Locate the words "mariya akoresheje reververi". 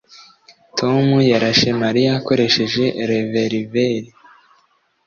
1.81-4.07